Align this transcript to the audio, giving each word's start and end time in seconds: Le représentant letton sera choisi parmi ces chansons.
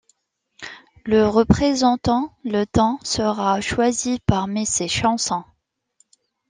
Le 1.05 1.27
représentant 1.27 2.35
letton 2.43 2.97
sera 3.03 3.61
choisi 3.61 4.17
parmi 4.25 4.65
ces 4.65 4.87
chansons. 4.87 5.43